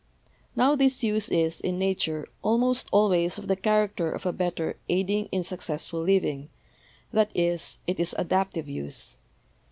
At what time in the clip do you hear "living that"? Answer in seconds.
6.03-7.29